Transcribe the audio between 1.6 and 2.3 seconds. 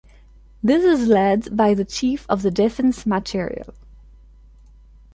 the Chief